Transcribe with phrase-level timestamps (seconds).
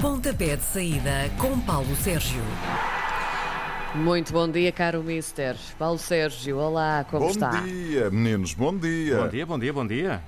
[0.00, 2.40] Pontapé de saída com Paulo Sérgio.
[3.94, 5.56] Muito bom dia, caro Mister.
[5.78, 7.50] Paulo Sérgio, olá, como bom está?
[7.60, 9.16] dia, meninos, bom dia.
[9.18, 10.22] Bom dia, bom dia, bom dia.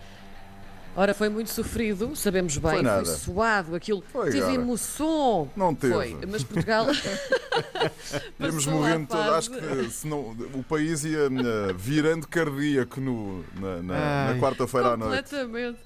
[0.95, 3.07] Ora, foi muito sofrido, sabemos bem, Foi nada.
[3.07, 4.53] suado, aquilo Foi, teve cara.
[4.53, 5.51] emoção.
[5.57, 5.95] Não teve.
[5.95, 6.87] Foi, mas Portugal.
[8.39, 9.31] Temos morrendo todo.
[9.35, 14.97] Acho que senão, o país ia eh, virando cardíaco no, na, na- na quarta-feira à
[14.99, 15.23] noite.
[15.31, 15.79] Completamente.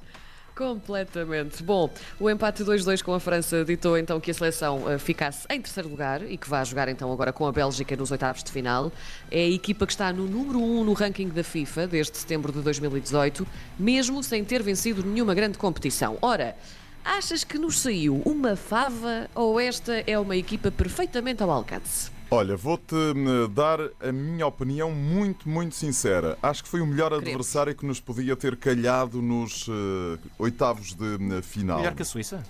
[0.56, 1.62] Completamente.
[1.62, 5.60] Bom, o empate 2-2 com a França ditou então que a seleção eh, ficasse em
[5.60, 8.90] terceiro lugar e que vai jogar então agora com a Bélgica nos oitavos de final.
[9.30, 12.50] É a equipa que está no número 1 um no ranking da FIFA desde setembro
[12.52, 13.46] de 2018,
[13.78, 16.16] mesmo sem ter vencido nenhuma grande competição.
[16.22, 16.56] Ora,
[17.04, 22.15] achas que nos saiu uma fava ou esta é uma equipa perfeitamente ao alcance?
[22.30, 26.36] Olha, vou-te eh, dar a minha opinião muito, muito sincera.
[26.42, 27.28] Acho que foi o melhor Queremos.
[27.28, 31.78] adversário que nos podia ter calhado nos eh, oitavos de eh, final.
[31.78, 32.42] Melhor que a Suíça?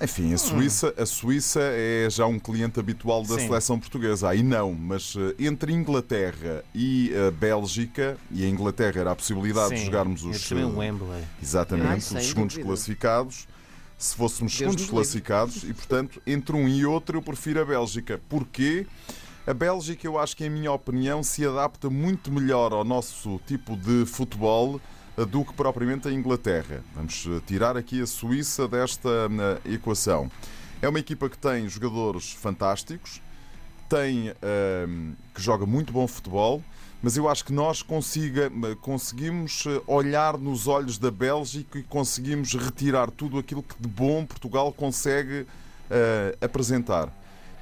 [0.00, 3.46] Enfim, a Suíça, a Suíça é já um cliente habitual da Sim.
[3.46, 4.30] seleção portuguesa.
[4.30, 9.78] Aí não, mas entre Inglaterra e a Bélgica, e a Inglaterra era a possibilidade de
[9.80, 11.22] Sim, jogarmos eu os também Wembley.
[11.40, 12.62] Exatamente, Ai, os segundos dúvida.
[12.68, 13.46] classificados.
[14.02, 18.20] Se fôssemos segundos classificados, e portanto, entre um e outro, eu prefiro a Bélgica.
[18.28, 18.84] Porquê?
[19.46, 23.76] A Bélgica, eu acho que, em minha opinião, se adapta muito melhor ao nosso tipo
[23.76, 24.80] de futebol
[25.16, 26.82] eh, do que propriamente a Inglaterra.
[26.96, 29.08] Vamos eh, tirar aqui a Suíça desta
[29.64, 30.28] eh, equação.
[30.82, 33.22] É uma equipa que tem jogadores fantásticos,
[33.88, 34.32] tem
[35.32, 36.60] que joga muito bom futebol,
[37.02, 38.50] mas eu acho que nós consiga,
[38.80, 44.24] conseguimos eh, olhar nos olhos da Bélgica e conseguimos retirar tudo aquilo que de bom
[44.24, 45.46] Portugal consegue
[45.90, 47.08] eh, apresentar.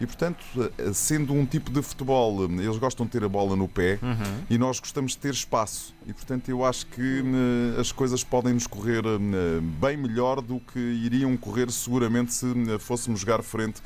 [0.01, 0.39] E portanto,
[0.79, 4.45] eh, sendo um tipo de futebol, eles gostam de ter a bola no pé Uhum.
[4.49, 5.95] e nós gostamos de ter espaço.
[6.07, 7.23] E portanto, eu acho que
[7.77, 12.47] eh, as coisas podem nos correr eh, bem melhor do que iriam correr seguramente se
[12.47, 13.83] eh, fôssemos jogar frente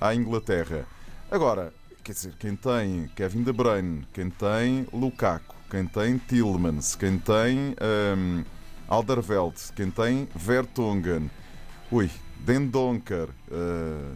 [0.00, 0.84] à Inglaterra.
[1.30, 1.72] Agora,
[2.02, 7.74] quer dizer, quem tem Kevin De Bruyne, quem tem Lukaku, quem tem Tillmans, quem tem
[7.80, 8.44] ehm,
[8.88, 11.30] Alderweireld, quem tem Vertonghen,
[11.90, 12.10] ui,
[12.40, 14.14] Den Donker, eh,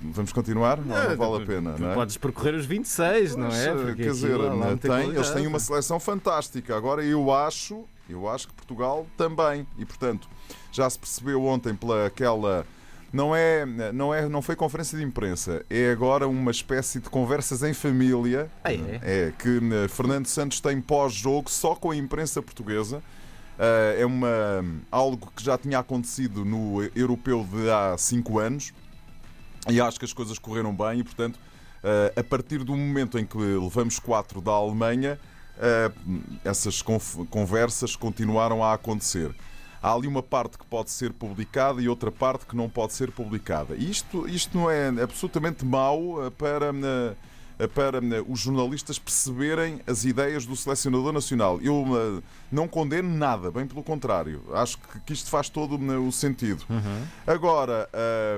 [0.00, 0.78] vamos continuar?
[0.78, 1.94] Não, não vale a pena, não é?
[1.94, 3.74] Podes percorrer os 26, não é?
[3.74, 6.76] Porque quer dizer, muita tem, eles têm uma seleção fantástica.
[6.76, 9.66] Agora eu acho, eu acho que Portugal também.
[9.76, 10.28] E portanto,
[10.70, 12.64] já se percebeu ontem pela aquela
[13.16, 17.62] não é, não é, não foi conferência de imprensa, é agora uma espécie de conversas
[17.62, 18.50] em família.
[18.62, 19.00] Ah, é?
[19.02, 23.02] É que eh, Fernando Santos tem pós-jogo só com a imprensa portuguesa.
[23.58, 24.28] Eh, é uma,
[24.90, 28.74] algo que já tinha acontecido no europeu de há cinco anos
[29.66, 31.38] e acho que as coisas correram bem e, portanto,
[31.82, 35.18] eh, a partir do momento em que levamos quatro da Alemanha,
[36.44, 36.82] essas
[37.30, 39.34] conversas continuaram a acontecer.
[39.82, 43.10] Há ali uma parte que pode ser publicada e outra parte que não pode ser
[43.10, 43.74] publicada.
[43.76, 46.72] E isto, isto não é absolutamente mau eh, para,
[47.58, 51.60] eh, para eh, os jornalistas perceberem as ideias do selecionador nacional.
[51.60, 54.42] Eu não condeno nada, bem pelo contrário.
[54.52, 56.64] Acho que, isto faz todo o sentido.
[57.26, 57.88] Agora,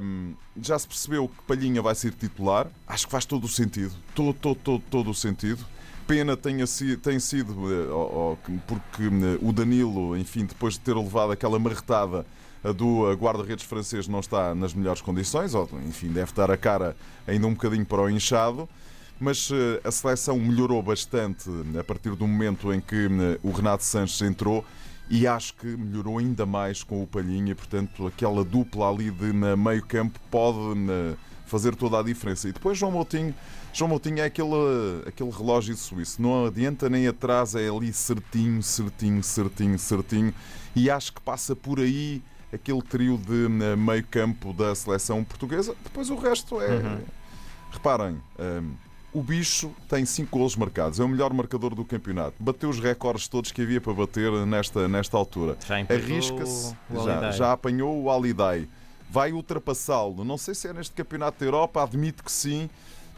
[0.03, 2.66] hum, já se percebeu que Palhinha vai ser titular.
[2.87, 3.94] Acho que faz todo o sentido.
[4.15, 5.65] Todo, todo, todo, todo o sentido.
[6.08, 10.96] Pena tenha si- tem sido eh, que- porque eh, o Danilo, enfim, depois de ter
[10.96, 12.24] levado aquela marretada
[12.74, 15.54] do guarda-redes francês, não está nas melhores condições.
[15.54, 16.96] Ou, enfim, deve dar a cara
[17.26, 18.66] ainda um bocadinho para o inchado.
[19.20, 23.06] Mas eh, a seleção melhorou bastante a partir do momento em que
[23.42, 24.64] o Renato Sanches entrou
[25.10, 27.54] e acho que melhorou ainda mais com o Palhinha.
[27.54, 30.56] Portanto, aquela dupla ali de meio campo pode
[31.48, 32.48] fazer toda a diferença.
[32.48, 33.34] E depois João Moutinho,
[33.72, 36.20] João Moutinho é aquele, aquele relógio suíço.
[36.20, 40.34] Não adianta nem atrás, é ali certinho, certinho, certinho, certinho.
[40.76, 42.22] E acho que passa por aí
[42.53, 45.75] aquele trio de eh, meio campo da seleção portuguesa.
[45.82, 46.98] Depois o resto é...
[47.70, 48.72] Reparem, hum,
[49.12, 52.34] o bicho tem 5 golos marcados, é o melhor marcador do campeonato.
[52.38, 55.56] Bateu os recordes todos que havia para bater nesta, nesta altura.
[55.94, 58.69] Arrisca-se, já, já apanhou o Alidei.
[59.10, 60.25] Vai ultrapassá-lo.
[60.25, 62.69] Não sei se é neste campeonato da Europa, admito que sim.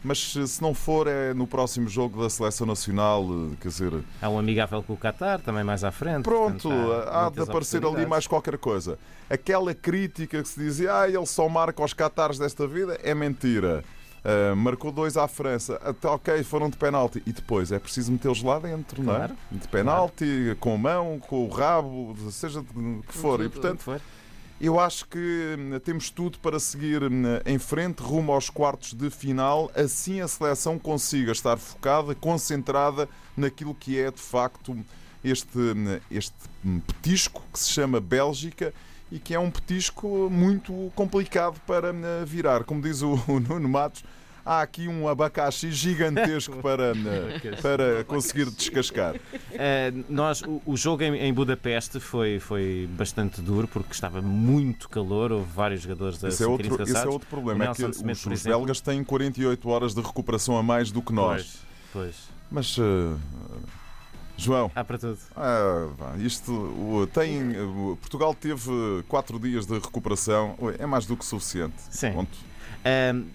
[0.03, 3.23] Mas se não for, é no próximo jogo da Seleção Nacional.
[3.23, 6.23] eh, Quer dizer, Há um amigável com o Qatar, também mais à frente.
[6.23, 8.97] Pronto, portanto, há de muitas aparecer ali mais qualquer coisa.
[9.29, 13.83] Aquela crítica que se dizia, ah, ele só marca aos Qatares desta vida, é mentira.
[14.25, 17.21] Ah, marcou dois à França, até ok, foram de penalti.
[17.23, 19.17] E depois é preciso metê-los lá dentro, não é?
[19.17, 19.37] Claro.
[19.51, 23.39] De penalti, com a mão, com o rabo, seja de que for.
[23.39, 24.01] E portanto.
[24.61, 25.17] Eu acho que
[25.57, 29.71] hum, temos tudo para seguir hum, em frente, rumo aos quartos de final.
[29.75, 34.77] Assim a seleção consiga estar focada, concentrada naquilo que é de facto
[35.23, 36.35] este, hum, este
[36.85, 38.71] petisco que se chama Bélgica
[39.11, 41.91] e que é um petisco muito complicado para
[42.25, 42.63] virar.
[42.63, 43.17] Como diz o
[43.49, 44.03] Nuno Matos,
[44.45, 46.93] há aqui um abacaxi gigantesco para,
[47.61, 49.15] para conseguir descascar.
[49.51, 54.89] Eh, nós, o, o jogo em, em Budapeste foi, foi bastante duro porque estava muito
[54.89, 57.13] calor, houve vários jogadores da Esse é, outro, esse é cansados.
[57.13, 60.91] outro problema, é que os, por os belgas têm 48 horas de recuperação a mais
[60.91, 61.59] do que nós.
[61.93, 62.15] Pois, pois.
[62.51, 63.17] Mas, eh,
[64.37, 65.19] João, Há para tudo.
[65.35, 67.53] ah, isto tem.
[67.99, 68.71] Portugal teve
[69.07, 71.75] 4 dias de recuperação, é mais do que suficiente.
[71.91, 72.11] Sim.
[72.13, 72.37] Ponto.
[72.83, 73.25] Ahm,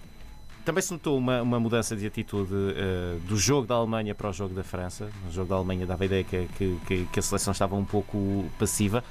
[0.67, 4.33] também se notou uma, uma mudança de atitude eh, do jogo da Alemanha para o
[4.33, 5.09] jogo da França.
[5.25, 8.45] No jogo da Alemanha dava a ideia que, que- que- a seleção estava um pouco
[8.59, 9.03] passiva.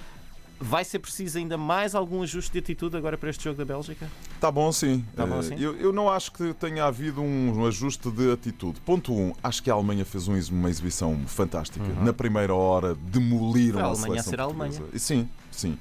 [0.61, 4.07] Vai ser preciso ainda mais algum ajuste de atitude agora para este jogo da Bélgica?
[4.41, 5.05] Tá bom, sim.
[5.15, 5.57] Tá bom, Eh, sim?
[5.59, 8.81] Eu, eu não acho que tenha havido um ajuste de atitude.
[8.81, 9.19] Ponto 1.
[9.21, 11.85] Um, acho que a Alemanha fez um uma exibição fantástica.
[12.03, 13.85] Na primeira hora, demoliram Uhum.
[13.85, 14.45] A a, Alemanha a seleção ser a.
[14.45, 14.83] Alemanha.
[14.97, 15.79] Sim, sim.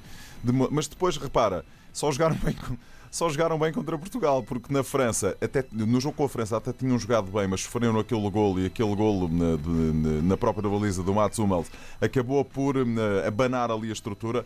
[0.70, 2.54] Mas depois, repara, só jogaram bem.
[2.54, 2.76] com-
[3.10, 6.72] Só jogaram bem contra Portugal, porque na França, até, no jogo com a França, até
[6.72, 11.02] tinham jogado bem, mas sofreram naquele golo e aquele golo na, de- na própria baliza
[11.02, 11.70] do Mats Hummels
[12.00, 12.82] acabou por eh,
[13.26, 14.44] abanar ali a estrutura.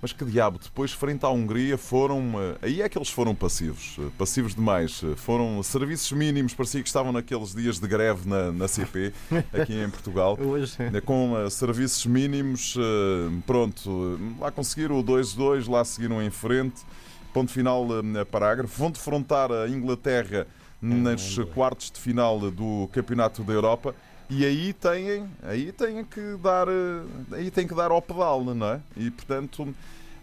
[0.00, 2.32] Mas que diabo, depois, frente à Hungria, foram.
[2.36, 3.96] eh, Aí é que eles foram passivos.
[3.98, 5.00] eh, Passivos demais.
[5.02, 9.12] Eh, Foram serviços mínimos, parecia que estavam naqueles dias de greve na, na CP,
[9.52, 10.38] aqui em Portugal.
[10.40, 10.76] Hoje.
[10.78, 16.76] Eh, Com eh, serviços mínimos, eh, pronto, lá conseguiram o 2-2, lá seguiram em frente.
[17.38, 17.86] Ponto final,
[18.16, 18.76] eh, parágrafo.
[18.76, 20.44] Vão defrontar a Inglaterra
[20.82, 21.54] nos lembro.
[21.54, 23.94] quartos de final do Campeonato da Europa.
[24.28, 28.66] E aí têm, aí têm que dar, eh, aí têm que dar ao pedal, não
[28.66, 28.80] é?
[28.96, 29.72] E portanto,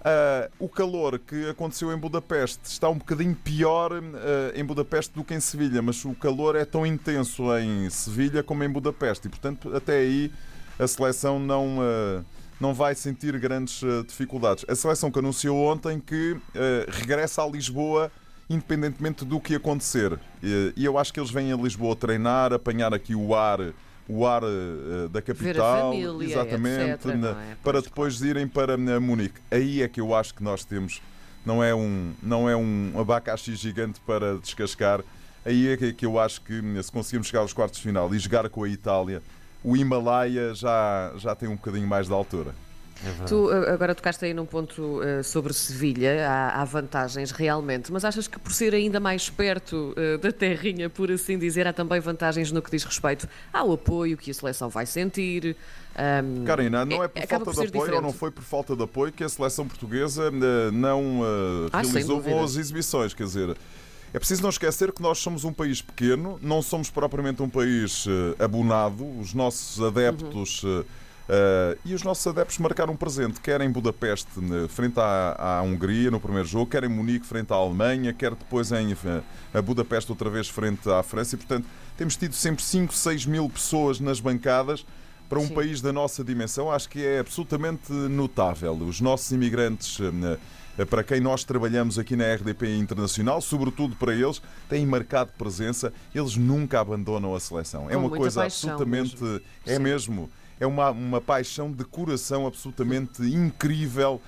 [0.03, 5.23] ah, o calor que aconteceu em Budapeste está um bocadinho pior ah, em Budapeste do
[5.23, 9.29] que em Sevilha, mas o calor é tão intenso em Sevilha como em Budapeste e
[9.29, 10.33] portanto até aí
[10.77, 12.21] a seleção não ah,
[12.59, 14.65] não vai sentir grandes ah, dificuldades.
[14.67, 18.11] A seleção que anunciou ontem que ah, regressa a Lisboa
[18.49, 20.19] independentemente do que acontecer.
[20.43, 23.59] E, e eu acho que eles vêm a Lisboa treinar, apanhar aqui o ar,
[24.07, 27.55] o ar eh, da capital, família, exatamente, etc, na- não é?
[27.63, 29.39] para Pois, depois irem para eh, Munique.
[29.49, 31.01] Aí é que eu acho que nós temos
[31.43, 35.01] não é um não é um abacaxi gigante para descascar.
[35.43, 38.19] Aí é que- eu acho que eh, se conseguirmos chegar aos quartos de final e
[38.19, 39.23] jogar com a Itália,
[39.65, 42.53] o Himalaia já já tem um bocadinho mais de altura.
[43.03, 43.25] É.
[43.25, 48.05] Tu uh, agora tocaste aí num ponto uh, sobre Sevilha, há, há vantagens realmente, mas
[48.05, 51.99] achas que por ser ainda mais perto uh, da terrinha, por assim dizer, há também
[51.99, 55.57] vantagens no que diz respeito ao apoio que a seleção vai sentir?
[55.97, 58.03] Um, Karina, não é por acaba falta por de apoio ou diferente.
[58.03, 62.21] não foi por falta de apoio que a seleção portuguesa eh, não eh, Ah, realizou
[62.21, 63.13] boas exibições.
[63.13, 63.55] Quer dizer,
[64.15, 68.05] é preciso não esquecer que nós somos um país pequeno, não somos propriamente um país
[68.07, 69.05] eh, abonado.
[69.19, 70.63] Os nossos adeptos.
[70.63, 70.85] Uhum.
[71.27, 74.29] eh, e os nossos adeptos marcaram presente, quer em Budapeste,
[74.69, 78.71] frente à, à Hungria, no primeiro jogo, quer em Munique, frente à Alemanha, quer depois
[78.71, 78.95] em
[79.53, 81.35] a Budapeste, outra vez, frente à França.
[81.35, 84.85] E, portanto, temos tido sempre 5, 6 mil pessoas nas bancadas
[85.27, 85.55] para um Sim.
[85.55, 88.75] país da nossa dimensão, acho que é absolutamente notável.
[88.75, 90.37] Os nossos imigrantes, eh,
[90.89, 96.35] para quem nós trabalhamos aqui na RDP Internacional, sobretudo para eles, têm marcado presença, eles
[96.35, 97.89] nunca abandonam a seleção.
[97.89, 99.41] é Com uma coisa paixão absolutamente.
[99.65, 99.81] É Sim.
[99.81, 100.29] mesmo.
[100.59, 104.21] É uma, uma paixão de coração absolutamente incrível.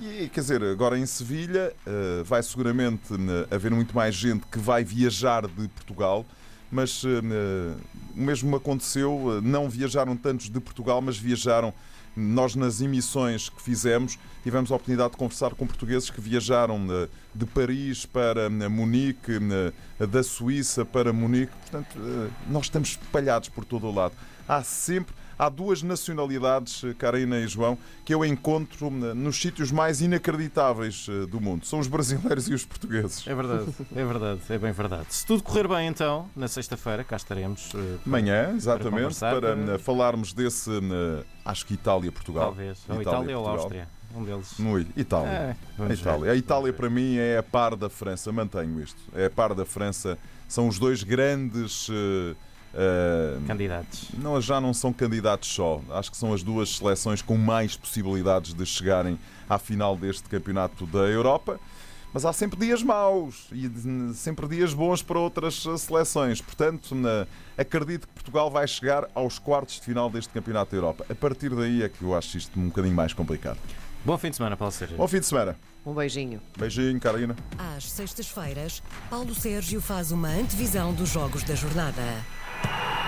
[0.00, 4.58] E quer dizer, agora em Sevilha eh, vai seguramente eh, haver muito mais gente que
[4.58, 6.26] vai viajar de Portugal,
[6.70, 7.76] mas eh,
[8.14, 11.72] o mesmo aconteceu, eh, não viajaram tantos de Portugal, mas viajaram.
[12.16, 17.08] Nós, nas emissões que fizemos, tivemos a oportunidade de conversar com portugueses que viajaram eh,
[17.34, 19.32] de Paris para eh, Munique,
[20.00, 21.52] eh, da Suíça para Munique.
[21.62, 21.98] Portanto,
[22.48, 24.14] nós estamos espalhados por todo o lado.
[24.48, 25.14] Há sempre.
[25.38, 31.06] Há duas nacionalidades, eh, Karina e João, que eu encontro eh, nos sítios mais inacreditáveis
[31.08, 31.66] eh, do mundo.
[31.66, 33.26] São os brasileiros e os portugueses.
[33.26, 35.06] É verdade, é verdade, é bem verdade.
[35.10, 37.72] Se tudo correr bem, então, na sexta-feira, cá estaremos.
[38.06, 40.70] Amanhã, exatamente, para, para- falarmos desse,
[41.44, 42.46] acho que Itália-Portugal.
[42.46, 42.78] Talvez.
[42.88, 43.46] Ou Itália ou.
[43.46, 43.88] Áustria.
[44.14, 44.54] Um deles.
[44.58, 45.28] No Itália.
[45.28, 46.32] É, A Itália.
[46.32, 48.32] A Itália, para mim, é a par da França.
[48.32, 48.98] Mantenho isto.
[49.14, 50.16] É a par da França.
[50.48, 51.88] São os dois grandes.
[51.90, 52.34] eh,
[52.76, 53.46] ver.
[53.46, 54.08] Candidatos.
[54.18, 55.80] não, já não são candidatos só.
[55.90, 59.18] Acho que são as duas seleções com mais possibilidades de chegarem
[59.48, 61.58] à final deste campeonato da Europa.
[62.12, 63.70] Mas há sempre dias maus e
[64.14, 66.40] sempre dias bons para outras seleções.
[66.40, 67.26] Portanto, na-
[67.58, 71.04] acredito que Portugal vai chegar aos quartos de final deste campeonato da Europa.
[71.10, 73.58] A partir daí é que eu acho isto um bocadinho mais complicado.
[74.04, 74.96] Bom fim de semana, Paulo Sérgio.
[74.96, 75.56] Bom fim de semana.
[75.84, 76.40] Um beijinho.
[76.56, 77.36] Beijinho, Karina.
[77.76, 82.02] Às sextas-feiras, Paulo Sérgio faz uma antevisão dos jogos da jornada.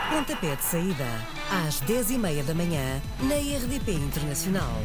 [0.09, 1.05] Pontapé de saída,
[1.67, 4.81] às 10h30 da manhã, na RDP Internacional.